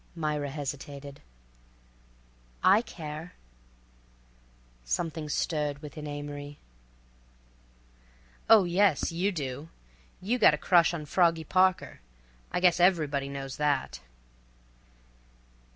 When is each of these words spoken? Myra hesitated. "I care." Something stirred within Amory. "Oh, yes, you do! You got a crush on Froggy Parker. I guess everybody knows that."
Myra 0.15 0.49
hesitated. 0.49 1.21
"I 2.63 2.81
care." 2.81 3.33
Something 4.83 5.29
stirred 5.29 5.83
within 5.83 6.07
Amory. 6.07 6.57
"Oh, 8.49 8.63
yes, 8.63 9.11
you 9.11 9.31
do! 9.31 9.69
You 10.19 10.39
got 10.39 10.55
a 10.55 10.57
crush 10.57 10.95
on 10.95 11.05
Froggy 11.05 11.43
Parker. 11.43 11.99
I 12.51 12.59
guess 12.59 12.79
everybody 12.79 13.29
knows 13.29 13.57
that." 13.57 13.99